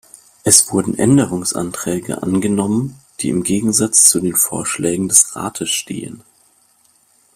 Es 0.43 0.71
wurden 0.71 0.97
Änderungsanträge 0.97 2.23
angenommen, 2.23 2.97
die 3.19 3.29
im 3.29 3.43
Gegensatz 3.43 4.01
zu 4.05 4.19
den 4.19 4.35
Vorschlägen 4.35 5.07
des 5.07 5.35
Rates 5.35 5.69
stehen. 5.69 6.23